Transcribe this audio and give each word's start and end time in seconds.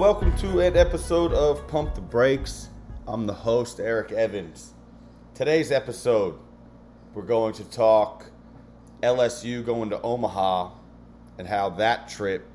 welcome 0.00 0.34
to 0.34 0.60
an 0.60 0.78
episode 0.78 1.30
of 1.34 1.68
Pump 1.68 1.94
the 1.94 2.00
Brakes. 2.00 2.70
I'm 3.06 3.26
the 3.26 3.34
host, 3.34 3.78
Eric 3.78 4.12
Evans. 4.12 4.72
Today's 5.34 5.70
episode, 5.70 6.38
we're 7.12 7.20
going 7.20 7.52
to 7.52 7.64
talk 7.64 8.30
LSU 9.02 9.62
going 9.62 9.90
to 9.90 10.00
Omaha 10.00 10.70
and 11.36 11.46
how 11.46 11.68
that 11.68 12.08
trip 12.08 12.46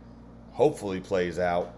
hopefully 0.54 1.00
plays 1.00 1.38
out. 1.38 1.76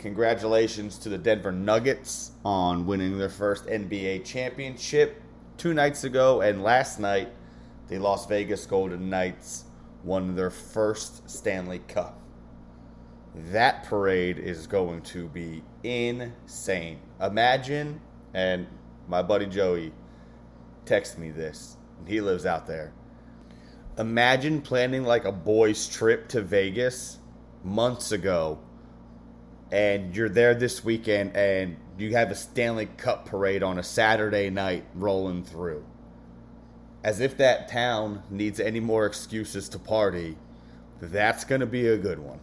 Congratulations 0.00 0.98
to 0.98 1.08
the 1.08 1.18
Denver 1.18 1.52
Nuggets 1.52 2.32
on 2.44 2.84
winning 2.84 3.16
their 3.16 3.28
first 3.28 3.64
NBA 3.66 4.24
championship 4.24 5.22
two 5.56 5.72
nights 5.72 6.02
ago, 6.02 6.40
and 6.40 6.64
last 6.64 6.98
night, 6.98 7.28
the 7.86 7.98
Las 8.00 8.26
Vegas 8.26 8.66
Golden 8.66 9.08
Knights 9.08 9.66
won 10.02 10.34
their 10.34 10.50
first 10.50 11.30
Stanley 11.30 11.78
Cup. 11.86 12.20
That 13.46 13.84
parade 13.84 14.38
is 14.38 14.66
going 14.66 15.02
to 15.02 15.28
be 15.28 15.62
insane. 15.84 16.98
Imagine, 17.20 18.00
and 18.34 18.66
my 19.06 19.22
buddy 19.22 19.46
Joey 19.46 19.92
texted 20.84 21.18
me 21.18 21.30
this, 21.30 21.76
and 21.98 22.08
he 22.08 22.20
lives 22.20 22.46
out 22.46 22.66
there. 22.66 22.92
Imagine 23.96 24.60
planning 24.60 25.04
like 25.04 25.24
a 25.24 25.30
boys' 25.30 25.88
trip 25.88 26.26
to 26.28 26.42
Vegas 26.42 27.18
months 27.62 28.10
ago, 28.10 28.58
and 29.70 30.16
you're 30.16 30.28
there 30.28 30.54
this 30.54 30.84
weekend, 30.84 31.36
and 31.36 31.76
you 31.96 32.14
have 32.14 32.32
a 32.32 32.34
Stanley 32.34 32.86
Cup 32.86 33.26
parade 33.26 33.62
on 33.62 33.78
a 33.78 33.84
Saturday 33.84 34.50
night 34.50 34.84
rolling 34.94 35.44
through. 35.44 35.84
As 37.04 37.20
if 37.20 37.36
that 37.36 37.68
town 37.68 38.24
needs 38.30 38.58
any 38.58 38.80
more 38.80 39.06
excuses 39.06 39.68
to 39.68 39.78
party, 39.78 40.36
that's 41.00 41.44
going 41.44 41.60
to 41.60 41.66
be 41.66 41.86
a 41.86 41.96
good 41.96 42.18
one. 42.18 42.40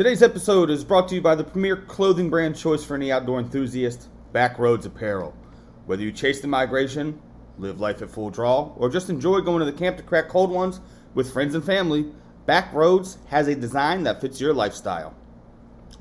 Today's 0.00 0.22
episode 0.22 0.70
is 0.70 0.82
brought 0.82 1.08
to 1.08 1.14
you 1.14 1.20
by 1.20 1.34
the 1.34 1.44
premier 1.44 1.76
clothing 1.76 2.30
brand 2.30 2.56
choice 2.56 2.82
for 2.82 2.94
any 2.94 3.12
outdoor 3.12 3.38
enthusiast, 3.38 4.08
Backroads 4.32 4.86
Apparel. 4.86 5.36
Whether 5.84 6.02
you 6.02 6.10
chase 6.10 6.40
the 6.40 6.48
migration, 6.48 7.20
live 7.58 7.80
life 7.80 8.00
at 8.00 8.10
full 8.10 8.30
draw, 8.30 8.72
or 8.78 8.88
just 8.88 9.10
enjoy 9.10 9.42
going 9.42 9.58
to 9.58 9.66
the 9.66 9.76
camp 9.76 9.98
to 9.98 10.02
crack 10.02 10.30
cold 10.30 10.50
ones 10.50 10.80
with 11.12 11.30
friends 11.30 11.54
and 11.54 11.62
family, 11.62 12.10
Backroads 12.48 13.18
has 13.26 13.46
a 13.46 13.54
design 13.54 14.04
that 14.04 14.22
fits 14.22 14.40
your 14.40 14.54
lifestyle. 14.54 15.14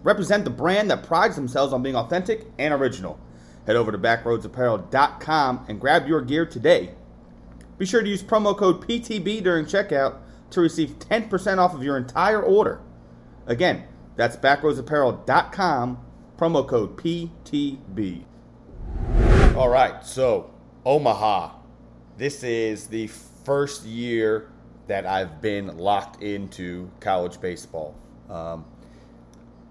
Represent 0.02 0.45
the 0.45 0.50
brand 0.50 0.89
that 0.91 1.03
prides 1.03 1.36
themselves 1.36 1.73
on 1.73 1.84
being 1.84 1.97
authentic 1.97 2.45
and 2.58 2.73
original. 2.73 3.19
Head 3.67 3.75
over 3.75 3.91
to 3.91 3.97
backroadsapparel.com 3.97 5.66
and 5.67 5.81
grab 5.81 6.08
your 6.08 6.22
gear 6.22 6.45
today. 6.45 6.91
Be 7.78 7.86
sure 7.86 8.02
to 8.02 8.08
use 8.08 8.23
promo 8.23 8.58
code 8.58 8.80
PTB 8.88 9.44
during 9.44 9.66
checkout 9.66 10.19
to 10.52 10.61
receive 10.61 11.00
10% 11.00 11.58
off 11.58 11.73
of 11.73 11.84
your 11.84 11.97
entire 11.97 12.41
order. 12.41 12.80
Again, 13.45 13.84
that's 14.20 14.36
backroadsapparel.com, 14.36 15.98
promo 16.38 16.67
code 16.67 16.98
PTB. 16.98 18.25
All 19.56 19.70
right, 19.70 20.06
so 20.06 20.52
Omaha. 20.86 21.52
This 22.17 22.44
is 22.44 22.88
the 22.88 23.08
first 23.08 23.86
year 23.86 24.52
that 24.88 25.06
I've 25.06 25.42
been 25.42 25.78
locked 25.78 26.22
into 26.22 26.92
college 27.00 27.40
baseball. 27.40 27.95
Um, 28.30 28.66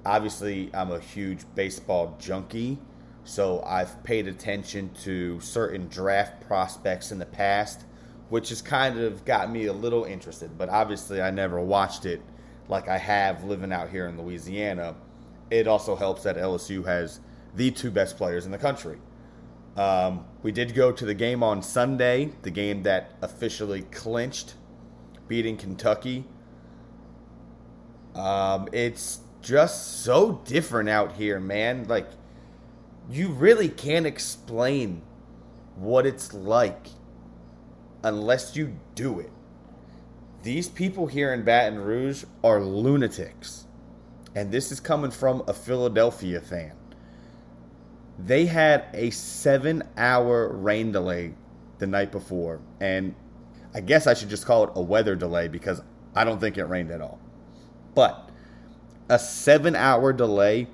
obviously, 0.07 0.71
I'm 0.73 0.93
a 0.93 0.99
huge 0.99 1.41
baseball 1.55 2.17
junkie, 2.19 2.79
so 3.25 3.63
I've 3.67 4.03
paid 4.03 4.29
attention 4.29 4.89
to 5.03 5.41
certain 5.41 5.89
draft 5.89 6.41
prospects 6.41 7.13
in 7.13 7.19
the 7.19 7.27
past, 7.27 7.85
which 8.31 8.49
has 8.49 8.63
kind 8.63 8.99
of 8.99 9.27
got 9.27 9.53
me 9.53 9.67
a 9.67 9.75
little 9.75 10.05
interested. 10.05 10.57
But 10.57 10.71
obviously, 10.71 11.21
I 11.21 11.31
never 11.31 11.61
watched 11.61 12.07
it 12.07 12.23
like 12.69 12.89
I 12.89 12.99
have 12.99 13.45
living 13.45 13.73
out 13.73 13.89
here 13.91 14.07
in 14.07 14.21
Louisiana, 14.21 14.95
it 15.51 15.67
also 15.67 15.97
helps 15.97 16.23
that 16.25 16.37
LSU 16.37 16.85
has 16.85 17.21
the 17.55 17.71
two 17.71 17.91
best 17.91 18.17
players 18.17 18.45
in 18.45 18.53
the 18.53 18.59
country. 18.59 18.99
Um, 19.77 20.27
we 20.43 20.53
did 20.53 20.75
go 20.75 20.93
to 20.93 21.05
the 21.05 21.15
game 21.15 21.43
on 21.43 21.63
Sunday, 21.63 22.33
the 22.43 22.51
game 22.51 22.83
that 22.83 23.13
officially 23.23 23.83
clinched 23.83 24.55
beating 25.29 25.57
Kentucky. 25.57 26.25
Um, 28.15 28.69
it's 28.73 29.21
just 29.41 30.03
so 30.03 30.43
different 30.45 30.89
out 30.89 31.13
here, 31.13 31.39
man. 31.39 31.87
Like, 31.87 32.09
you 33.09 33.29
really 33.29 33.69
can't 33.69 34.07
explain 34.07 35.03
what 35.77 36.05
it's 36.05 36.35
like 36.35 36.89
unless 38.03 38.57
you 38.57 38.77
do 38.95 39.21
it 39.21 39.31
these 40.43 40.69
people 40.69 41.07
here 41.07 41.33
in 41.33 41.43
Baton 41.43 41.79
Rouge 41.79 42.25
are 42.45 42.63
lunatics. 42.63 43.65
And 44.35 44.53
this 44.53 44.71
is 44.71 44.81
coming 44.81 45.11
from 45.11 45.43
a 45.49 45.53
Philadelphia 45.53 46.41
fan. 46.41 46.73
They 48.19 48.47
had 48.47 48.87
a 48.95 49.11
seven 49.11 49.83
hour 49.97 50.49
rain 50.49 50.93
delay 50.93 51.35
the 51.79 51.87
night 51.87 52.13
before. 52.13 52.61
And 52.81 53.15
I 53.75 53.81
guess 53.81 54.07
I 54.07 54.15
should 54.15 54.29
just 54.29 54.47
call 54.47 54.65
it 54.65 54.71
a 54.75 54.83
weather 54.83 55.17
delay 55.17 55.49
because 55.49 55.81
I 56.15 56.25
don't 56.25 56.41
think 56.41 56.59
it 56.59 56.65
rained 56.65 56.91
at 56.91 57.01
all. 57.01 57.19
But 57.95 58.29
a 59.09 59.19
seven 59.19 59.75
hour 59.75 60.13
delay, 60.13 60.69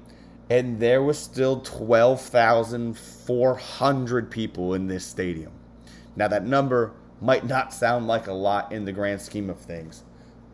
and 0.50 0.80
there 0.80 1.00
was 1.02 1.18
still 1.18 1.60
12,400 1.60 4.30
people 4.30 4.74
in 4.74 4.88
this 4.88 5.06
stadium. 5.06 5.52
Now, 6.16 6.28
that 6.28 6.44
number 6.44 6.92
might 7.24 7.46
not 7.46 7.72
sound 7.72 8.06
like 8.06 8.26
a 8.26 8.32
lot 8.32 8.70
in 8.70 8.84
the 8.84 8.92
grand 8.92 9.18
scheme 9.18 9.48
of 9.48 9.58
things, 9.58 10.04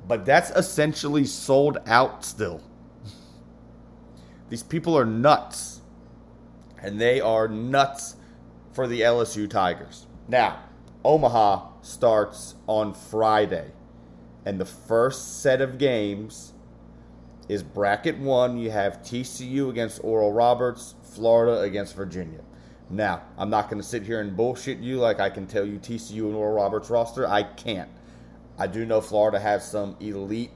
but 0.07 0.25
that's 0.25 0.51
essentially 0.51 1.25
sold 1.25 1.79
out 1.87 2.25
still. 2.25 2.63
These 4.49 4.63
people 4.63 4.97
are 4.97 5.05
nuts, 5.05 5.81
and 6.81 7.01
they 7.01 7.21
are 7.21 7.49
nuts 7.49 8.15
for 8.73 8.87
the 8.87 9.01
LSU 9.01 9.51
Tigers. 9.51 10.07
Now, 10.29 10.61
Omaha 11.05 11.67
starts 11.83 12.55
on 12.69 12.95
Friday, 12.95 13.73
and 14.47 14.61
the 14.61 14.65
first 14.65 15.43
set 15.43 15.61
of 15.61 15.77
games 15.77 16.53
is 17.49 17.65
bracket 17.65 18.17
one. 18.19 18.59
You 18.59 18.71
have 18.71 19.03
TCU 19.03 19.71
against 19.71 20.05
Oral 20.05 20.33
Roberts, 20.33 20.95
Florida 21.03 21.63
against 21.63 21.97
Virginia. 21.97 22.43
Now, 22.91 23.23
I'm 23.39 23.51
not 23.51 23.71
going 23.71 23.81
to 23.81 23.87
sit 23.87 24.03
here 24.03 24.21
and 24.21 24.37
bullshit 24.37 24.79
you 24.79 24.97
like 24.97 25.21
I 25.21 25.31
can 25.31 25.47
tell 25.47 25.65
you 25.65 25.79
TCU 25.79 26.25
and 26.27 26.35
Oral 26.35 26.55
Roberts 26.55 26.91
roster. 26.91 27.27
I 27.27 27.45
can't. 27.45 27.89
I 28.59 28.67
do 28.67 28.85
know 28.85 29.01
Florida 29.01 29.39
has 29.39 29.69
some 29.69 29.97
elite 30.01 30.51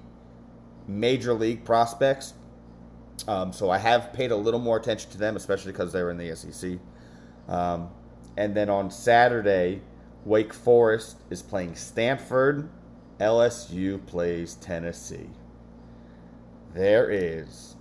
major 0.89 1.33
league 1.33 1.65
prospects. 1.65 2.35
Um, 3.29 3.53
so 3.53 3.71
I 3.71 3.79
have 3.79 4.13
paid 4.13 4.33
a 4.33 4.37
little 4.37 4.59
more 4.59 4.77
attention 4.77 5.11
to 5.13 5.19
them, 5.19 5.37
especially 5.37 5.71
because 5.71 5.93
they're 5.93 6.11
in 6.11 6.19
the 6.19 6.35
SEC. 6.35 6.79
Um, 7.49 7.89
and 8.37 8.55
then 8.55 8.69
on 8.69 8.91
Saturday, 8.91 9.81
Wake 10.25 10.53
Forest 10.53 11.19
is 11.31 11.41
playing 11.41 11.77
Stanford. 11.77 12.69
LSU 13.21 14.05
plays 14.07 14.57
Tennessee. 14.57 15.31
There 16.75 17.09
is 17.09 17.77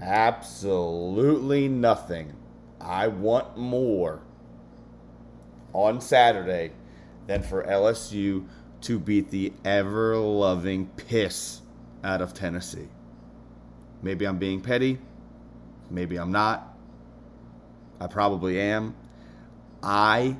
absolutely 0.00 1.68
nothing 1.68 2.34
I 2.80 3.08
want 3.08 3.56
more 3.56 4.22
on 5.72 6.00
Saturday 6.00 6.72
than 7.26 7.42
for 7.42 7.64
LSU 7.64 8.46
to 8.82 8.98
beat 8.98 9.30
the 9.30 9.52
ever 9.64 10.16
loving 10.16 10.86
piss 10.96 11.62
out 12.04 12.22
of 12.22 12.32
Tennessee. 12.32 12.88
Maybe 14.02 14.26
I'm 14.26 14.38
being 14.38 14.60
petty. 14.60 14.98
Maybe 15.90 16.16
I'm 16.16 16.32
not. 16.32 16.76
I 18.00 18.06
probably 18.06 18.60
am. 18.60 18.94
I 19.82 20.36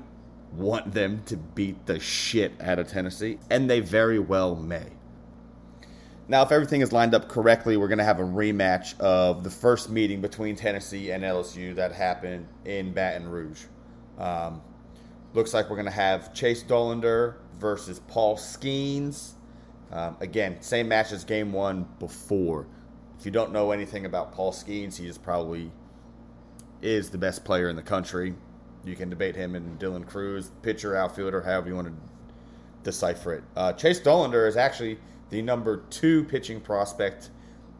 want 0.52 0.92
them 0.92 1.22
to 1.26 1.36
beat 1.36 1.86
the 1.86 1.98
shit 2.00 2.52
out 2.60 2.78
of 2.78 2.88
Tennessee, 2.88 3.38
and 3.50 3.68
they 3.68 3.80
very 3.80 4.18
well 4.18 4.54
may. 4.54 4.86
Now, 6.30 6.42
if 6.42 6.52
everything 6.52 6.82
is 6.82 6.92
lined 6.92 7.14
up 7.14 7.26
correctly, 7.26 7.78
we're 7.78 7.88
going 7.88 7.98
to 7.98 8.04
have 8.04 8.20
a 8.20 8.24
rematch 8.24 8.98
of 9.00 9.44
the 9.44 9.50
first 9.50 9.88
meeting 9.88 10.20
between 10.20 10.56
Tennessee 10.56 11.10
and 11.10 11.24
LSU 11.24 11.74
that 11.76 11.92
happened 11.92 12.46
in 12.66 12.92
Baton 12.92 13.26
Rouge. 13.26 13.64
Um, 14.18 14.60
looks 15.32 15.54
like 15.54 15.70
we're 15.70 15.76
going 15.76 15.86
to 15.86 15.90
have 15.90 16.34
Chase 16.34 16.62
Dollander 16.62 17.36
versus 17.58 18.00
Paul 18.08 18.36
Skenes. 18.36 19.32
Um, 19.90 20.18
again, 20.20 20.60
same 20.60 20.86
match 20.86 21.12
as 21.12 21.24
game 21.24 21.50
one 21.50 21.88
before. 21.98 22.66
If 23.18 23.24
you 23.24 23.32
don't 23.32 23.50
know 23.50 23.70
anything 23.70 24.04
about 24.04 24.32
Paul 24.32 24.52
Skenes, 24.52 24.98
he 24.98 25.06
is 25.06 25.16
probably 25.16 25.72
is 26.82 27.08
the 27.08 27.18
best 27.18 27.42
player 27.42 27.70
in 27.70 27.76
the 27.76 27.82
country. 27.82 28.34
You 28.84 28.96
can 28.96 29.08
debate 29.08 29.34
him 29.34 29.54
and 29.54 29.78
Dylan 29.80 30.06
Crews, 30.06 30.50
pitcher, 30.60 30.94
outfielder, 30.94 31.40
however 31.40 31.68
you 31.68 31.74
want 31.74 31.88
to 31.88 31.94
decipher 32.82 33.32
it. 33.32 33.44
Uh, 33.56 33.72
Chase 33.72 33.98
Dollander 33.98 34.46
is 34.46 34.58
actually 34.58 34.98
the 35.30 35.42
number 35.42 35.84
two 35.90 36.24
pitching 36.24 36.60
prospect, 36.60 37.30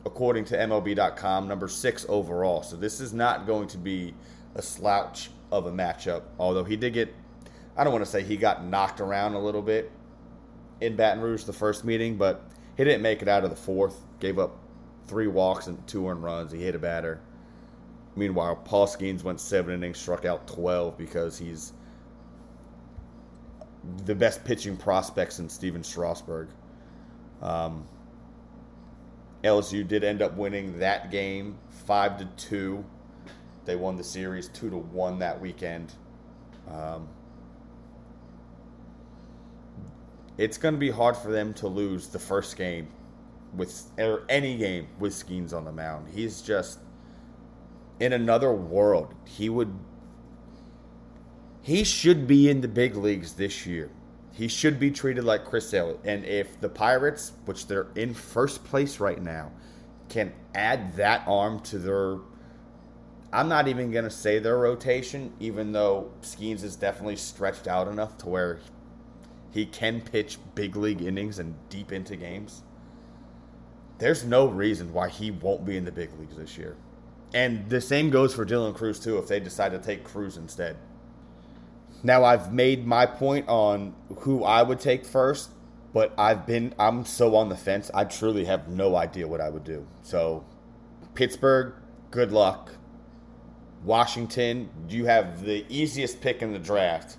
according 0.05 0.45
to 0.47 0.57
MLB.com, 0.57 1.49
number 1.49 1.69
six 1.69 2.05
overall. 2.09 2.63
So 2.63 2.77
this 2.77 3.01
is 3.01 3.13
not 3.13 3.47
going 3.47 3.69
to 3.69 3.79
be 3.79 4.15
a 4.55 4.63
slouch 4.63 5.31
of 5.51 5.67
a 5.67 5.73
matchup. 5.73 6.23
Although 6.39 6.65
he 6.65 6.77
did 6.77 6.93
get, 6.93 7.15
I 7.77 7.85
don't 7.85 7.93
want 7.93 8.05
to 8.05 8.11
say 8.11 8.23
he 8.23 8.37
got 8.37 8.65
knocked 8.65 9.01
around 9.01 9.35
a 9.35 9.41
little 9.41 9.63
bit 9.63 9.91
in 10.81 10.97
Baton 10.97 11.23
Rouge 11.23 11.45
the 11.45 11.53
first 11.53 11.85
meeting, 11.85 12.17
but 12.17 12.45
he 12.77 12.85
didn't 12.85 13.03
make 13.03 13.23
it 13.23 13.29
out 13.29 13.45
of 13.45 13.51
the 13.51 13.57
fourth. 13.57 14.05
Gave 14.21 14.39
up 14.39 14.59
three 15.07 15.27
walks 15.27 15.67
and 15.67 15.85
two 15.87 16.07
earned 16.09 16.23
runs. 16.23 16.53
He 16.53 16.63
hit 16.63 16.75
a 16.75 16.79
batter. 16.79 17.21
Meanwhile, 18.15 18.57
Paul 18.57 18.87
Skenes 18.87 19.23
went 19.23 19.41
seven 19.41 19.75
innings, 19.75 19.99
struck 19.99 20.25
out 20.25 20.47
12 20.49 20.99
because 20.99 21.39
he's 21.39 21.73
the 24.05 24.15
best 24.15 24.45
pitching 24.45 24.77
prospect 24.77 25.33
since 25.33 25.55
Stephen 25.55 25.83
Strasburg. 25.83 26.49
Um, 27.43 27.87
LSU 29.45 29.87
did 29.87 30.05
end 30.05 30.23
up 30.23 30.37
winning 30.37 30.79
that 30.81 31.11
game 31.11 31.59
five 31.69 32.19
to 32.19 32.25
two. 32.37 32.85
They 33.65 33.77
won 33.77 33.97
the 33.97 34.05
series 34.05 34.49
two 34.49 34.71
to 34.71 34.77
one 34.77 35.19
that 35.21 35.41
weekend. 35.41 35.93
Um, 36.71 37.09
it's 40.37 40.59
going 40.59 40.75
to 40.75 40.79
be 40.79 40.91
hard 40.91 41.17
for 41.17 41.31
them 41.31 41.53
to 41.55 41.69
lose 41.69 42.09
the 42.09 42.19
first 42.19 42.57
game 42.57 42.89
with 43.55 43.91
or 43.99 44.25
any 44.29 44.57
game 44.57 44.89
with 44.99 45.13
Skenes 45.13 45.53
on 45.53 45.65
the 45.65 45.73
mound. 45.73 46.09
He's 46.09 46.43
just 46.43 46.79
in 48.01 48.13
another 48.13 48.53
world. 48.53 49.15
He 49.25 49.49
would 49.49 49.73
he 51.63 51.85
should 51.85 52.27
be 52.27 52.49
in 52.49 52.61
the 52.61 52.69
big 52.69 52.97
leagues 52.97 53.35
this 53.35 53.67
year. 53.67 53.91
He 54.39 54.47
should 54.47 54.79
be 54.79 54.93
treated 54.93 55.25
like 55.25 55.45
Chris 55.45 55.75
Elliott. 55.75 55.99
And 56.05 56.25
if 56.25 56.61
the 56.61 56.69
Pirates, 56.69 57.33
which 57.47 57.67
they're 57.67 57.89
in 57.97 58.15
first 58.15 58.63
place 58.63 59.01
right 59.01 59.21
now, 59.21 59.51
can 60.09 60.33
add 60.55 60.95
that 60.95 61.25
arm 61.27 61.59
to 61.65 61.79
their 61.81 62.19
I'm 63.33 63.49
not 63.49 63.67
even 63.67 63.91
going 63.91 64.05
to 64.05 64.11
say 64.11 64.39
their 64.39 64.57
rotation, 64.57 65.33
even 65.41 65.73
though 65.73 66.13
Skenes 66.23 66.63
is 66.63 66.77
definitely 66.77 67.17
stretched 67.17 67.67
out 67.67 67.89
enough 67.89 68.17
to 68.19 68.29
where 68.29 68.61
he 69.51 69.67
can 69.67 70.01
pitch 70.01 70.39
big 70.55 70.77
league 70.77 71.03
innings 71.03 71.41
and 71.41 71.57
deep 71.69 71.91
into 71.91 72.15
games. 72.15 72.63
There's 73.99 74.25
no 74.25 74.47
reason 74.47 74.93
why 74.93 75.09
he 75.09 75.33
won't 75.33 75.67
be 75.67 75.77
in 75.77 75.85
the 75.85 75.91
big 75.91 76.17
leagues 76.17 76.37
this 76.37 76.57
year. 76.57 76.77
And 77.35 77.69
the 77.69 77.81
same 77.81 78.09
goes 78.09 78.35
for 78.35 78.47
Dylan 78.47 78.77
Crews, 78.77 79.01
too, 79.01 79.19
if 79.19 79.27
they 79.27 79.41
decide 79.41 79.73
to 79.73 79.79
take 79.79 80.05
Crews 80.05 80.37
instead. 80.37 80.77
Now 82.03 82.25
I've 82.25 82.53
made 82.53 82.87
my 82.87 83.07
point 83.07 83.49
on 83.49 83.95
who 84.21 84.45
I 84.45 84.63
would 84.63 84.79
take 84.79 85.05
first, 85.05 85.51
but 85.93 86.13
I've 86.17 86.47
been 86.47 86.75
I'm 86.79 87.05
so 87.05 87.35
on 87.35 87.49
the 87.49 87.57
fence. 87.57 87.91
I 87.93 88.05
truly 88.05 88.45
have 88.45 88.69
no 88.69 88.97
idea 88.97 89.27
what 89.27 89.41
I 89.41 89.51
would 89.51 89.65
do. 89.65 89.87
So 90.03 90.45
Pittsburgh, 91.15 91.75
good 92.11 92.31
luck. 92.31 92.73
Washington, 93.85 94.71
you 94.89 95.07
have 95.07 95.45
the 95.45 95.65
easiest 95.69 96.21
pick 96.21 96.43
in 96.43 96.53
the 96.53 96.59
draft 96.59 97.17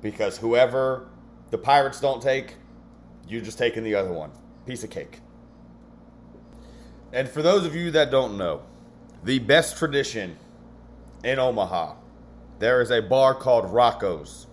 because 0.00 0.38
whoever 0.38 1.08
the 1.50 1.58
Pirates 1.58 2.00
don't 2.00 2.22
take, 2.22 2.54
you're 3.28 3.40
just 3.42 3.58
taking 3.58 3.84
the 3.84 3.94
other 3.94 4.12
one. 4.12 4.30
Piece 4.66 4.84
of 4.84 4.90
cake. 4.90 5.20
And 7.12 7.28
for 7.28 7.42
those 7.42 7.66
of 7.66 7.74
you 7.74 7.90
that 7.90 8.10
don't 8.10 8.38
know, 8.38 8.62
the 9.24 9.38
best 9.40 9.76
tradition 9.76 10.38
in 11.24 11.38
Omaha 11.38 11.94
there 12.60 12.80
is 12.80 12.92
a 12.92 13.00
bar 13.00 13.34
called 13.34 13.72
Rocco's, 13.72 14.46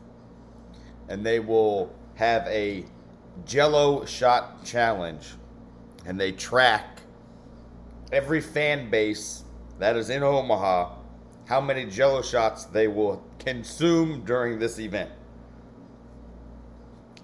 and 1.09 1.25
they 1.25 1.39
will 1.39 1.94
have 2.15 2.48
a 2.48 2.86
jello 3.45 4.06
shot 4.06 4.65
challenge, 4.65 5.36
and 6.06 6.19
they 6.19 6.31
track 6.31 7.01
every 8.12 8.42
fan 8.42 8.89
base 8.89 9.44
that 9.77 9.95
is 9.98 10.09
in 10.09 10.24
Omaha 10.24 10.98
how 11.48 11.62
many 11.62 11.86
jello 11.86 12.21
shots 12.21 12.65
they 12.65 12.88
will 12.88 13.24
consume 13.39 14.25
during 14.25 14.60
this 14.60 14.77
event. 14.80 15.10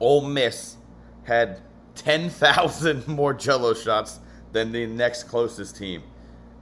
Ole 0.00 0.26
Miss 0.26 0.76
had 1.24 1.62
10,000 1.94 3.08
more 3.16 3.34
jello 3.34 3.74
shots 3.74 4.20
than 4.52 4.72
the 4.72 4.86
next 4.86 5.24
closest 5.24 5.76
team. 5.76 6.02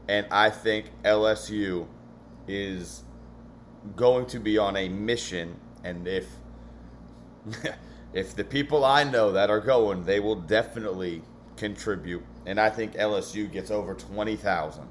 And 0.08 0.26
I 0.30 0.50
think 0.50 0.90
LSU 1.02 1.86
is 2.46 3.04
going 3.96 4.26
to 4.26 4.38
be 4.38 4.58
on 4.58 4.76
a 4.76 4.88
mission, 4.88 5.56
and 5.82 6.06
if 6.06 6.26
if 8.12 8.34
the 8.34 8.44
people 8.44 8.84
I 8.84 9.04
know 9.04 9.32
that 9.32 9.50
are 9.50 9.60
going, 9.60 10.04
they 10.04 10.20
will 10.20 10.36
definitely 10.36 11.22
contribute. 11.56 12.22
And 12.46 12.60
I 12.60 12.70
think 12.70 12.94
LSU 12.94 13.50
gets 13.50 13.70
over 13.70 13.94
twenty 13.94 14.36
thousand. 14.36 14.88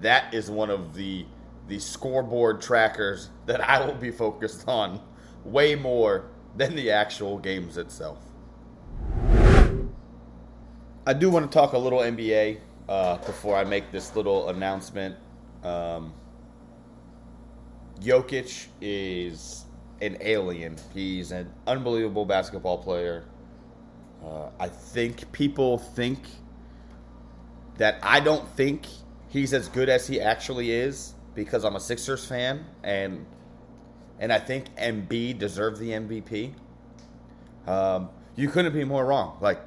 That 0.00 0.34
is 0.34 0.50
one 0.50 0.70
of 0.70 0.94
the 0.94 1.26
the 1.68 1.78
scoreboard 1.78 2.60
trackers 2.60 3.30
that 3.46 3.60
I 3.60 3.84
will 3.84 3.94
be 3.94 4.10
focused 4.10 4.66
on 4.68 5.00
way 5.44 5.74
more 5.74 6.30
than 6.56 6.74
the 6.74 6.90
actual 6.90 7.38
games 7.38 7.76
itself. 7.76 8.18
I 11.08 11.12
do 11.12 11.30
want 11.30 11.50
to 11.50 11.56
talk 11.56 11.72
a 11.72 11.78
little 11.78 12.00
NBA 12.00 12.58
uh, 12.88 13.18
before 13.18 13.56
I 13.56 13.62
make 13.62 13.92
this 13.92 14.16
little 14.16 14.48
announcement. 14.48 15.16
Um, 15.62 16.12
Jokic 18.00 18.66
is 18.80 19.64
an 20.00 20.16
alien. 20.20 20.76
He's 20.92 21.32
an 21.32 21.52
unbelievable 21.66 22.24
basketball 22.24 22.78
player. 22.78 23.24
Uh, 24.24 24.50
I 24.58 24.68
think 24.68 25.30
people 25.32 25.78
think 25.78 26.20
that 27.78 27.98
I 28.02 28.20
don't 28.20 28.48
think 28.56 28.86
he's 29.28 29.52
as 29.52 29.68
good 29.68 29.88
as 29.88 30.06
he 30.06 30.20
actually 30.20 30.70
is 30.70 31.14
because 31.34 31.64
I'm 31.64 31.76
a 31.76 31.80
Sixers 31.80 32.24
fan 32.24 32.64
and 32.82 33.26
and 34.18 34.32
I 34.32 34.38
think 34.38 34.74
Embiid 34.76 35.38
deserved 35.38 35.78
the 35.78 35.90
MVP. 35.90 36.54
Um, 37.66 38.08
you 38.34 38.48
couldn't 38.48 38.72
be 38.72 38.84
more 38.84 39.04
wrong. 39.04 39.36
Like 39.40 39.60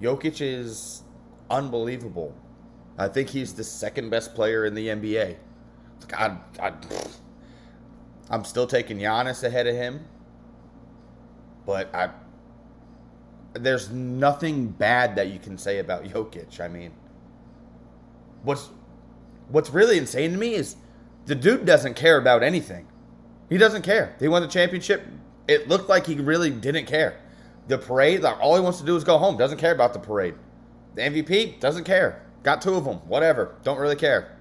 Jokic 0.00 0.40
is 0.40 1.02
unbelievable. 1.50 2.34
I 2.96 3.08
think 3.08 3.30
he's 3.30 3.54
the 3.54 3.64
second 3.64 4.10
best 4.10 4.34
player 4.34 4.64
in 4.64 4.74
the 4.74 4.88
NBA. 4.88 5.36
I, 6.16 6.36
I, 6.60 6.72
I'm 8.30 8.44
still 8.44 8.66
taking 8.66 8.98
Giannis 8.98 9.42
ahead 9.42 9.66
of 9.66 9.74
him, 9.74 10.04
but 11.66 11.94
I 11.94 12.10
there's 13.54 13.90
nothing 13.90 14.68
bad 14.68 15.16
that 15.16 15.28
you 15.28 15.38
can 15.38 15.56
say 15.56 15.78
about 15.78 16.04
Jokic. 16.12 16.60
I 16.60 16.68
mean, 16.68 16.92
what's 18.42 18.70
what's 19.48 19.70
really 19.70 19.98
insane 19.98 20.32
to 20.32 20.38
me 20.38 20.54
is 20.54 20.76
the 21.26 21.34
dude 21.34 21.64
doesn't 21.64 21.94
care 21.94 22.18
about 22.18 22.42
anything. 22.42 22.86
He 23.48 23.58
doesn't 23.58 23.82
care. 23.82 24.16
He 24.18 24.28
won 24.28 24.42
the 24.42 24.48
championship. 24.48 25.06
It 25.46 25.68
looked 25.68 25.88
like 25.88 26.06
he 26.06 26.14
really 26.16 26.50
didn't 26.50 26.86
care. 26.86 27.20
The 27.68 27.78
parade, 27.78 28.20
like 28.20 28.38
all 28.40 28.54
he 28.54 28.60
wants 28.60 28.80
to 28.80 28.86
do 28.86 28.96
is 28.96 29.04
go 29.04 29.18
home. 29.18 29.36
Doesn't 29.36 29.58
care 29.58 29.72
about 29.72 29.92
the 29.92 29.98
parade. 29.98 30.34
The 30.94 31.02
MVP 31.02 31.60
doesn't 31.60 31.84
care. 31.84 32.22
Got 32.42 32.62
two 32.62 32.74
of 32.74 32.84
them. 32.84 32.96
Whatever. 33.06 33.56
Don't 33.62 33.78
really 33.78 33.96
care. 33.96 34.36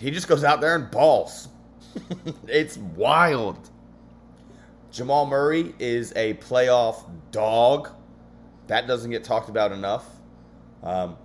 He 0.00 0.10
just 0.10 0.28
goes 0.28 0.44
out 0.44 0.60
there 0.60 0.74
and 0.74 0.90
balls. 0.90 1.48
it's 2.48 2.78
wild. 2.78 3.70
Jamal 4.90 5.26
Murray 5.26 5.74
is 5.78 6.12
a 6.16 6.34
playoff 6.34 7.04
dog. 7.30 7.90
That 8.66 8.86
doesn't 8.86 9.10
get 9.10 9.24
talked 9.24 9.48
about 9.48 9.72
enough. 9.72 10.06
Um, 10.82 11.16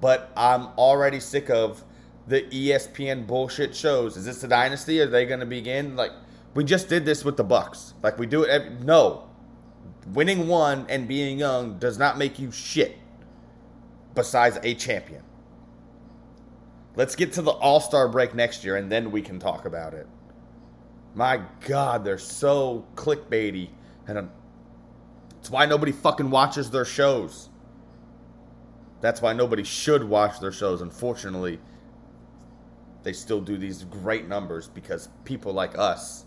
but 0.00 0.32
I'm 0.36 0.66
already 0.76 1.20
sick 1.20 1.48
of 1.48 1.82
the 2.26 2.42
ESPN 2.42 3.26
bullshit 3.26 3.74
shows. 3.74 4.16
Is 4.16 4.24
this 4.24 4.42
a 4.42 4.48
dynasty? 4.48 5.00
Are 5.00 5.06
they 5.06 5.26
going 5.26 5.40
to 5.40 5.46
begin? 5.46 5.94
Like 5.94 6.12
we 6.54 6.64
just 6.64 6.88
did 6.88 7.04
this 7.04 7.24
with 7.24 7.36
the 7.36 7.44
Bucks. 7.44 7.94
Like 8.02 8.18
we 8.18 8.26
do 8.26 8.42
it. 8.42 8.50
Every, 8.50 8.70
no, 8.84 9.28
winning 10.12 10.48
one 10.48 10.86
and 10.88 11.06
being 11.06 11.38
young 11.38 11.78
does 11.78 11.98
not 11.98 12.18
make 12.18 12.38
you 12.38 12.50
shit. 12.50 12.98
Besides 14.14 14.58
a 14.62 14.74
champion. 14.74 15.22
Let's 16.96 17.16
get 17.16 17.32
to 17.34 17.42
the 17.42 17.50
All 17.50 17.80
Star 17.80 18.08
break 18.08 18.34
next 18.34 18.64
year 18.64 18.76
and 18.76 18.90
then 18.90 19.10
we 19.10 19.22
can 19.22 19.38
talk 19.38 19.64
about 19.64 19.94
it. 19.94 20.06
My 21.14 21.42
God, 21.66 22.04
they're 22.04 22.18
so 22.18 22.86
clickbaity. 22.94 23.70
And 24.06 24.18
um, 24.18 24.30
it's 25.38 25.50
why 25.50 25.66
nobody 25.66 25.92
fucking 25.92 26.30
watches 26.30 26.70
their 26.70 26.84
shows. 26.84 27.48
That's 29.00 29.20
why 29.20 29.32
nobody 29.32 29.64
should 29.64 30.04
watch 30.04 30.40
their 30.40 30.52
shows. 30.52 30.80
Unfortunately, 30.80 31.60
they 33.02 33.12
still 33.12 33.40
do 33.40 33.56
these 33.56 33.84
great 33.84 34.28
numbers 34.28 34.68
because 34.68 35.08
people 35.24 35.52
like 35.52 35.76
us, 35.76 36.24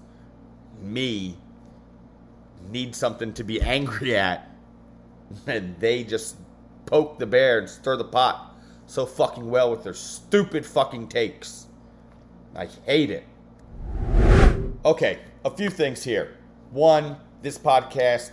me, 0.79 1.38
need 2.69 2.95
something 2.95 3.33
to 3.33 3.43
be 3.43 3.62
angry 3.62 4.15
at. 4.15 4.51
And 5.45 5.77
they 5.79 6.03
just 6.03 6.38
poke 6.86 7.19
the 7.19 7.25
bear 7.25 7.59
and 7.59 7.69
stir 7.69 7.97
the 7.97 8.05
pot 8.05 8.47
so 8.88 9.06
fucking 9.06 9.48
well 9.50 9.70
with 9.70 9.84
their 9.84 9.94
stupid 9.94 10.65
fucking 10.65 11.10
takes. 11.10 11.67
I 12.56 12.65
hate 12.86 13.12
it. 13.12 13.25
Okay, 14.84 15.20
a 15.46 15.51
few 15.51 15.70
things 15.70 16.03
here. 16.03 16.38
One, 16.72 17.17
this 17.41 17.58
podcast, 17.58 18.32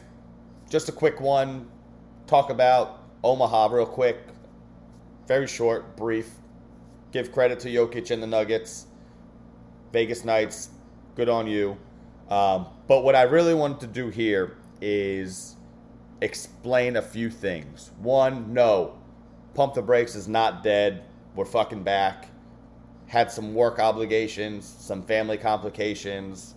just 0.70 0.88
a 0.88 0.92
quick 0.92 1.20
one, 1.20 1.68
talk 2.26 2.50
about 2.50 3.02
Omaha 3.22 3.66
real 3.74 3.86
quick. 3.86 4.18
Very 5.26 5.46
short, 5.46 5.96
brief. 5.96 6.30
Give 7.10 7.30
credit 7.32 7.60
to 7.60 7.68
Jokic 7.68 8.10
and 8.10 8.22
the 8.22 8.26
Nuggets. 8.26 8.86
Vegas 9.92 10.24
Knights, 10.24 10.70
good 11.16 11.28
on 11.28 11.46
you. 11.46 11.76
Um, 12.28 12.66
but 12.88 13.04
what 13.04 13.14
I 13.14 13.22
really 13.22 13.54
wanted 13.54 13.80
to 13.80 13.86
do 13.86 14.08
here 14.08 14.56
is 14.80 15.56
explain 16.20 16.96
a 16.96 17.02
few 17.02 17.30
things. 17.30 17.90
One, 17.98 18.52
no, 18.52 18.98
Pump 19.54 19.74
the 19.74 19.82
Brakes 19.82 20.16
is 20.16 20.26
not 20.26 20.62
dead. 20.64 21.04
We're 21.36 21.44
fucking 21.44 21.84
back. 21.84 22.28
Had 23.06 23.30
some 23.30 23.54
work 23.54 23.78
obligations, 23.78 24.66
some 24.66 25.02
family 25.02 25.38
complications, 25.38 26.54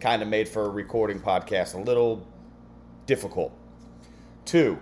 kind 0.00 0.20
of 0.20 0.28
made 0.28 0.48
for 0.48 0.66
a 0.66 0.68
recording 0.68 1.20
podcast 1.20 1.74
a 1.74 1.78
little 1.78 2.26
difficult. 3.06 3.52
Two, 4.44 4.78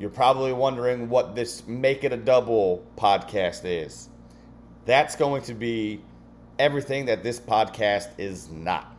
you're 0.00 0.10
probably 0.10 0.52
wondering 0.52 1.08
what 1.08 1.36
this 1.36 1.66
Make 1.68 2.02
It 2.02 2.12
a 2.12 2.16
Double 2.16 2.84
podcast 2.96 3.60
is. 3.64 4.08
That's 4.84 5.14
going 5.14 5.42
to 5.42 5.54
be 5.54 6.00
everything 6.58 7.06
that 7.06 7.22
this 7.22 7.38
podcast 7.38 8.08
is 8.18 8.50
not. 8.50 8.96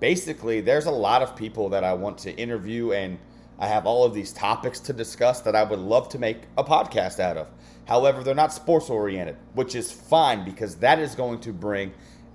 Basically, 0.00 0.60
there's 0.60 0.86
a 0.86 0.90
lot 0.90 1.22
of 1.22 1.36
people 1.36 1.68
that 1.68 1.84
I 1.84 1.92
want 1.92 2.18
to 2.18 2.34
interview, 2.34 2.92
and 2.92 3.18
I 3.60 3.68
have 3.68 3.86
all 3.86 4.04
of 4.04 4.14
these 4.14 4.32
topics 4.32 4.80
to 4.80 4.94
discuss 4.94 5.42
that 5.42 5.54
I 5.54 5.62
would 5.62 5.78
love 5.78 6.08
to 6.10 6.18
make 6.18 6.38
a 6.56 6.64
podcast 6.64 7.20
out 7.20 7.36
of. 7.36 7.46
However, 7.86 8.24
they're 8.24 8.34
not 8.34 8.52
sports 8.52 8.88
oriented, 8.88 9.36
which 9.52 9.74
is 9.74 9.92
fine 9.92 10.44
because 10.44 10.76
that 10.76 10.98
is 10.98 11.14
going 11.14 11.40
to 11.40 11.52
bring 11.52 11.92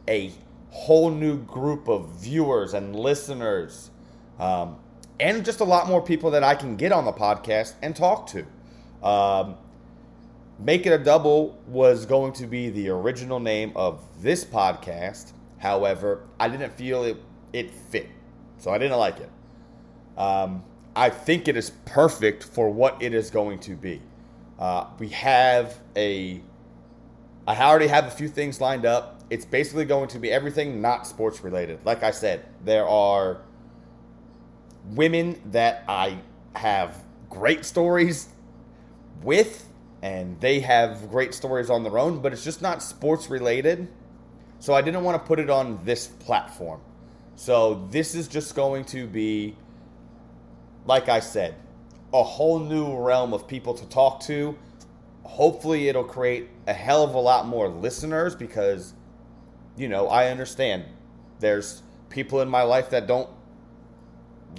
a 0.08 0.32
whole 0.70 1.10
new 1.10 1.38
group 1.38 1.88
of 1.88 2.10
viewers 2.18 2.74
and 2.74 2.96
listeners, 2.96 3.90
um, 4.40 4.78
and 5.20 5.44
just 5.44 5.62
a 5.62 5.64
lot 5.64 5.88
more 5.88 6.02
people 6.02 6.32
that 6.32 6.44
I 6.44 6.54
can 6.54 6.76
get 6.76 6.92
on 6.92 7.06
the 7.06 7.14
podcast 7.14 7.74
and 7.82 7.96
talk 7.96 8.28
to. 8.28 8.46
Um, 9.06 9.56
Make 10.60 10.86
It 10.86 10.92
a 10.92 10.98
Double 10.98 11.58
was 11.68 12.06
going 12.06 12.34
to 12.34 12.48
be 12.48 12.70
the 12.70 12.90
original 12.90 13.40
name 13.40 13.72
of 13.76 14.02
this 14.22 14.46
podcast. 14.46 15.34
However, 15.58 16.28
I 16.40 16.50
didn't 16.50 16.74
feel 16.78 17.04
it, 17.04 17.18
it 17.52 17.72
fit. 17.72 18.10
So 18.58 18.72
I 18.72 18.78
didn't 18.78 18.98
like 18.98 19.20
it. 19.20 19.30
Um, 20.18 20.64
I 20.96 21.10
think 21.10 21.48
it 21.48 21.58
is 21.58 21.72
perfect 21.86 22.44
for 22.44 22.70
what 22.70 23.02
it 23.02 23.14
is 23.14 23.30
going 23.30 23.60
to 23.60 23.76
be. 23.76 24.02
Uh, 24.58 24.88
we 24.98 25.10
have 25.10 25.78
a. 25.96 26.42
I 27.48 27.62
already 27.62 27.88
have 27.88 28.06
a 28.06 28.12
few 28.12 28.28
things 28.28 28.62
lined 28.62 28.86
up. 28.86 29.22
It's 29.30 29.46
basically 29.46 29.86
going 29.86 30.08
to 30.10 30.20
be 30.20 30.32
everything 30.32 30.82
not 30.82 31.06
sports 31.06 31.44
related. 31.44 31.80
Like 31.84 32.04
I 32.04 32.12
said, 32.12 32.46
there 32.64 32.88
are 32.88 33.42
women 34.92 35.42
that 35.52 35.84
I 35.88 36.20
have 36.56 37.04
great 37.30 37.66
stories 37.66 38.30
with, 39.22 39.68
and 40.02 40.40
they 40.40 40.60
have 40.62 41.10
great 41.10 41.34
stories 41.34 41.70
on 41.70 41.84
their 41.84 41.98
own, 41.98 42.20
but 42.22 42.34
it's 42.34 42.44
just 42.44 42.62
not 42.62 42.82
sports 42.82 43.30
related. 43.30 43.88
So 44.60 44.74
I 44.74 44.82
didn't 44.82 45.04
want 45.04 45.22
to 45.22 45.28
put 45.28 45.40
it 45.40 45.50
on 45.50 45.80
this 45.84 46.08
platform. 46.08 46.82
So 47.36 47.88
this 47.92 48.16
is 48.16 48.28
just 48.28 48.56
going 48.56 48.86
to 48.86 49.06
be, 49.08 49.56
like 50.86 51.10
I 51.10 51.20
said, 51.20 51.56
a 52.14 52.24
whole 52.24 52.60
new 52.60 52.96
realm 52.98 53.34
of 53.34 53.48
people 53.48 53.74
to 53.74 53.86
talk 53.88 54.22
to. 54.22 54.58
Hopefully, 55.24 55.90
it'll 55.90 56.04
create 56.04 56.50
a 56.68 56.74
hell 56.74 57.04
of 57.04 57.16
a 57.16 57.20
lot 57.20 57.48
more 57.48 57.68
listeners 57.68 58.36
because, 58.36 58.94
you 59.76 59.90
know, 59.90 60.08
I 60.08 60.30
understand 60.30 60.86
there's 61.40 61.82
people 62.10 62.42
in 62.42 62.48
my 62.48 62.62
life 62.62 62.90
that 62.92 63.08
don't 63.08 63.30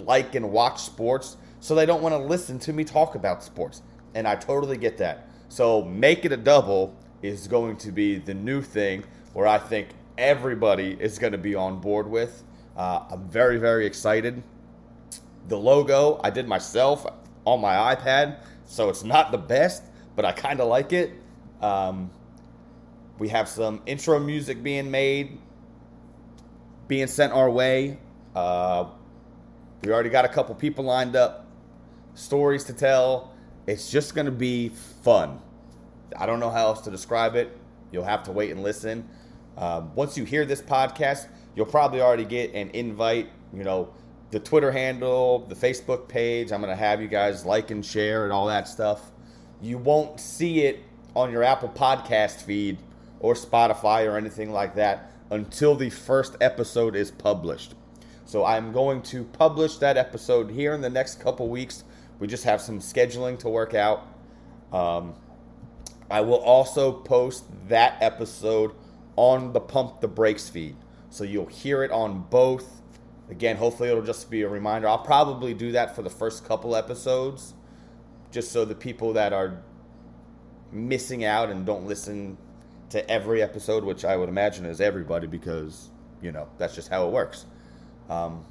like 0.00 0.34
and 0.34 0.50
watch 0.50 0.82
sports, 0.82 1.36
so 1.60 1.74
they 1.74 1.86
don't 1.86 2.02
want 2.02 2.12
to 2.12 2.18
listen 2.18 2.58
to 2.60 2.72
me 2.72 2.84
talk 2.84 3.14
about 3.14 3.42
sports. 3.42 3.82
And 4.14 4.26
I 4.26 4.34
totally 4.34 4.76
get 4.76 4.98
that. 4.98 5.28
So, 5.48 5.82
make 5.82 6.24
it 6.24 6.32
a 6.32 6.36
double 6.36 6.96
is 7.22 7.46
going 7.46 7.76
to 7.78 7.92
be 7.92 8.18
the 8.18 8.34
new 8.34 8.60
thing 8.60 9.04
where 9.32 9.46
I 9.46 9.58
think 9.58 9.88
everybody 10.18 10.96
is 10.98 11.18
going 11.18 11.32
to 11.32 11.38
be 11.38 11.54
on 11.54 11.80
board 11.80 12.08
with. 12.08 12.42
Uh, 12.76 13.04
I'm 13.10 13.28
very, 13.28 13.58
very 13.58 13.86
excited. 13.86 14.42
The 15.48 15.56
logo 15.56 16.20
I 16.22 16.30
did 16.30 16.48
myself 16.48 17.06
on 17.44 17.60
my 17.60 17.94
iPad, 17.94 18.40
so 18.64 18.88
it's 18.88 19.04
not 19.04 19.30
the 19.30 19.38
best, 19.38 19.84
but 20.16 20.24
I 20.24 20.32
kind 20.32 20.60
of 20.60 20.68
like 20.68 20.92
it. 20.92 21.12
Um, 21.60 22.10
we 23.18 23.28
have 23.28 23.48
some 23.48 23.80
intro 23.86 24.18
music 24.18 24.62
being 24.62 24.90
made, 24.90 25.38
being 26.88 27.06
sent 27.06 27.32
our 27.32 27.50
way. 27.50 27.98
Uh, 28.34 28.86
we 29.82 29.92
already 29.92 30.10
got 30.10 30.24
a 30.24 30.28
couple 30.28 30.54
people 30.54 30.84
lined 30.84 31.16
up, 31.16 31.46
stories 32.14 32.64
to 32.64 32.72
tell. 32.72 33.32
It's 33.66 33.90
just 33.90 34.14
going 34.14 34.26
to 34.26 34.32
be 34.32 34.70
fun. 35.02 35.40
I 36.16 36.26
don't 36.26 36.40
know 36.40 36.50
how 36.50 36.66
else 36.66 36.80
to 36.82 36.90
describe 36.90 37.34
it. 37.36 37.56
You'll 37.92 38.04
have 38.04 38.22
to 38.24 38.32
wait 38.32 38.50
and 38.50 38.62
listen. 38.62 39.08
Um, 39.56 39.94
once 39.94 40.18
you 40.18 40.24
hear 40.24 40.44
this 40.44 40.60
podcast, 40.60 41.28
you'll 41.54 41.66
probably 41.66 42.00
already 42.00 42.24
get 42.24 42.54
an 42.54 42.70
invite. 42.70 43.30
You 43.54 43.64
know, 43.64 43.94
the 44.30 44.40
Twitter 44.40 44.72
handle, 44.72 45.46
the 45.46 45.54
Facebook 45.54 46.08
page. 46.08 46.52
I'm 46.52 46.60
going 46.60 46.72
to 46.72 46.76
have 46.76 47.00
you 47.00 47.08
guys 47.08 47.44
like 47.44 47.70
and 47.70 47.84
share 47.84 48.24
and 48.24 48.32
all 48.32 48.46
that 48.46 48.68
stuff. 48.68 49.10
You 49.60 49.78
won't 49.78 50.20
see 50.20 50.62
it 50.62 50.80
on 51.14 51.30
your 51.30 51.42
Apple 51.42 51.68
Podcast 51.68 52.42
feed 52.42 52.78
or 53.20 53.34
Spotify 53.34 54.06
or 54.06 54.16
anything 54.16 54.52
like 54.52 54.74
that 54.74 55.12
until 55.30 55.74
the 55.74 55.90
first 55.90 56.36
episode 56.40 56.94
is 56.94 57.10
published. 57.10 57.74
So 58.24 58.44
I'm 58.44 58.72
going 58.72 59.02
to 59.02 59.24
publish 59.24 59.76
that 59.76 59.96
episode 59.96 60.50
here 60.50 60.74
in 60.74 60.80
the 60.80 60.90
next 60.90 61.20
couple 61.20 61.48
weeks. 61.48 61.84
We 62.18 62.26
just 62.26 62.44
have 62.44 62.60
some 62.60 62.80
scheduling 62.80 63.38
to 63.40 63.48
work 63.48 63.74
out. 63.74 64.08
Um, 64.72 65.14
I 66.10 66.20
will 66.20 66.38
also 66.38 66.92
post 66.92 67.44
that 67.68 67.96
episode 68.00 68.72
on 69.16 69.52
the 69.52 69.60
Pump 69.60 70.00
the 70.00 70.08
Brakes 70.08 70.48
feed. 70.48 70.76
So 71.10 71.24
you'll 71.24 71.46
hear 71.46 71.82
it 71.82 71.90
on 71.90 72.26
both. 72.30 72.82
Again, 73.28 73.56
hopefully 73.56 73.88
it'll 73.88 74.02
just 74.02 74.30
be 74.30 74.42
a 74.42 74.48
reminder. 74.48 74.88
I'll 74.88 74.98
probably 74.98 75.52
do 75.52 75.72
that 75.72 75.96
for 75.96 76.02
the 76.02 76.10
first 76.10 76.44
couple 76.44 76.76
episodes, 76.76 77.54
just 78.30 78.52
so 78.52 78.64
the 78.64 78.74
people 78.74 79.14
that 79.14 79.32
are 79.32 79.62
missing 80.70 81.24
out 81.24 81.50
and 81.50 81.66
don't 81.66 81.86
listen 81.86 82.38
to 82.90 83.10
every 83.10 83.42
episode, 83.42 83.84
which 83.84 84.04
I 84.04 84.16
would 84.16 84.28
imagine 84.28 84.64
is 84.64 84.80
everybody 84.80 85.26
because, 85.26 85.90
you 86.22 86.30
know, 86.30 86.48
that's 86.58 86.74
just 86.74 86.88
how 86.88 87.06
it 87.08 87.12
works. 87.12 87.46
Um, 88.08 88.44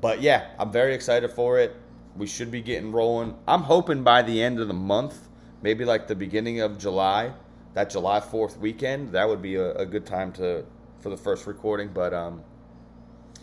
but 0.00 0.20
yeah, 0.20 0.48
I'm 0.58 0.70
very 0.70 0.94
excited 0.94 1.30
for 1.30 1.58
it. 1.58 1.74
We 2.16 2.26
should 2.26 2.50
be 2.50 2.60
getting 2.60 2.92
rolling. 2.92 3.36
I'm 3.46 3.62
hoping 3.62 4.02
by 4.02 4.22
the 4.22 4.42
end 4.42 4.60
of 4.60 4.68
the 4.68 4.74
month, 4.74 5.28
maybe 5.62 5.84
like 5.84 6.08
the 6.08 6.14
beginning 6.14 6.60
of 6.60 6.78
July, 6.78 7.32
that 7.74 7.88
July 7.88 8.20
4th 8.20 8.58
weekend, 8.58 9.12
that 9.12 9.28
would 9.28 9.40
be 9.40 9.54
a, 9.54 9.74
a 9.76 9.86
good 9.86 10.04
time 10.04 10.32
to 10.32 10.64
for 11.00 11.08
the 11.08 11.16
first 11.16 11.46
recording. 11.46 11.88
But 11.88 12.12
um, 12.12 12.42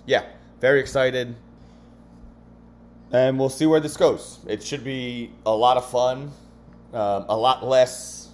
yeah, 0.06 0.26
very 0.60 0.80
excited. 0.80 1.36
And 3.12 3.40
we'll 3.40 3.50
see 3.50 3.66
where 3.66 3.80
this 3.80 3.96
goes. 3.96 4.40
It 4.48 4.62
should 4.62 4.84
be 4.84 5.32
a 5.46 5.56
lot 5.56 5.78
of 5.78 5.90
fun, 5.90 6.32
um, 6.94 7.26
a 7.30 7.38
lot 7.38 7.66
less 7.66 8.30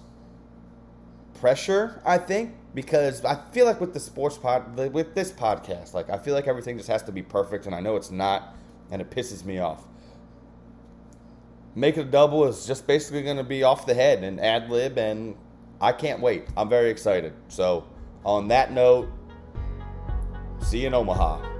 pressure, 1.34 2.00
I 2.04 2.18
think, 2.18 2.54
because 2.74 3.24
I 3.24 3.36
feel 3.52 3.66
like 3.66 3.80
with 3.80 3.94
the 3.94 4.00
sports 4.00 4.36
pod, 4.36 4.76
with 4.76 5.14
this 5.14 5.30
podcast, 5.30 5.94
like 5.94 6.10
I 6.10 6.18
feel 6.18 6.34
like 6.34 6.48
everything 6.48 6.76
just 6.76 6.88
has 6.88 7.02
to 7.04 7.12
be 7.12 7.22
perfect, 7.22 7.66
and 7.66 7.74
I 7.74 7.80
know 7.80 7.96
it's 7.96 8.10
not, 8.10 8.56
and 8.90 9.00
it 9.00 9.10
pisses 9.10 9.44
me 9.44 9.58
off. 9.58 9.84
Make 11.76 11.96
it 11.96 12.00
a 12.00 12.04
double 12.04 12.44
is 12.46 12.66
just 12.66 12.86
basically 12.86 13.22
going 13.22 13.36
to 13.36 13.44
be 13.44 13.62
off 13.62 13.86
the 13.86 13.94
head 13.94 14.24
and 14.24 14.40
ad 14.40 14.70
lib, 14.70 14.98
and 14.98 15.36
I 15.80 15.92
can't 15.92 16.20
wait. 16.20 16.46
I'm 16.56 16.68
very 16.68 16.90
excited. 16.90 17.32
So, 17.48 17.84
on 18.24 18.48
that 18.48 18.72
note, 18.72 19.08
see 20.60 20.80
you 20.80 20.86
in 20.88 20.94
Omaha. 20.94 21.53